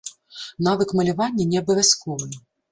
Навык 0.67 0.89
малявання 1.01 1.47
не 1.53 1.61
абавязковы. 1.63 2.27